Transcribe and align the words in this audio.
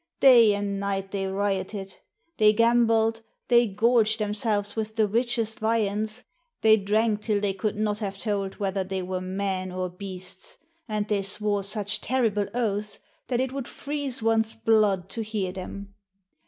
Day 0.19 0.55
and 0.55 0.79
night 0.79 1.11
they 1.11 1.27
rioted. 1.27 1.95
They 2.37 2.53
gambled, 2.53 3.21
they 3.49 3.67
gorged 3.67 4.17
themselves 4.17 4.75
with 4.75 4.95
the 4.95 5.07
richest 5.07 5.59
viands, 5.59 6.23
they 6.61 6.75
drank 6.75 7.21
till 7.21 7.39
they 7.39 7.53
could 7.53 7.75
not 7.75 7.99
have 7.99 8.17
told 8.17 8.55
whether 8.55 8.83
they 8.83 9.03
were 9.03 9.21
men 9.21 9.71
or 9.71 9.89
beasts, 9.89 10.57
and 10.87 11.07
they 11.07 11.21
swore 11.21 11.61
such 11.63 12.01
terrible 12.01 12.47
oaths 12.55 12.97
that 13.27 13.39
it 13.39 13.51
would 13.53 13.67
freeze 13.67 14.23
one's 14.23 14.55
blood 14.55 15.07
to 15.09 15.21
hear 15.21 15.51
them. 15.51 15.93